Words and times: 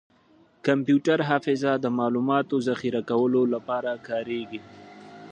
کمپیوټر 0.65 1.19
حافظه 1.29 1.71
د 1.79 1.85
معلوماتو 1.97 2.55
ذخیره 2.67 3.01
کولو 3.09 3.41
لپاره 3.53 3.91
کارېږي. 4.07 4.59